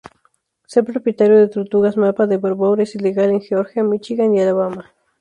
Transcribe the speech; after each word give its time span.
Ser 0.65 0.83
propietario 0.83 1.37
de 1.37 1.47
tortugas 1.47 1.95
mapa 1.95 2.25
de 2.25 2.37
Barbour 2.37 2.81
es 2.81 2.95
ilegal 2.95 3.29
en 3.29 3.39
Georgia, 3.39 3.83
Míchigan 3.83 4.33
y 4.33 4.41
Alabama. 4.41 4.95